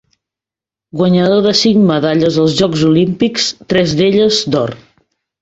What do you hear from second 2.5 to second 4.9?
Jocs Olímpics, tres d'elles d'or.